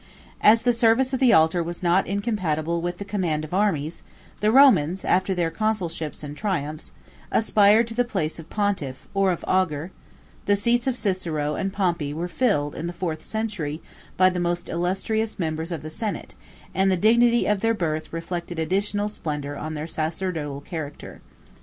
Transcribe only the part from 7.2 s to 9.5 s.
aspired to the place of pontiff, or of